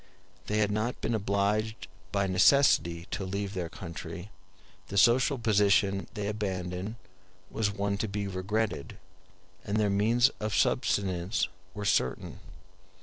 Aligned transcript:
They 0.47 0.57
had 0.57 0.71
not 0.71 0.99
been 0.99 1.13
obliged 1.13 1.87
by 2.11 2.25
necessity 2.25 3.05
to 3.11 3.23
leave 3.23 3.53
their 3.53 3.69
country; 3.69 4.31
the 4.87 4.97
social 4.97 5.37
position 5.37 6.07
they 6.15 6.25
abandoned 6.27 6.95
was 7.51 7.69
one 7.71 7.99
to 7.99 8.07
be 8.07 8.25
regretted, 8.27 8.97
and 9.63 9.77
their 9.77 9.91
means 9.91 10.29
of 10.39 10.55
subsistence 10.55 11.49
were 11.75 11.85
certain. 11.85 12.39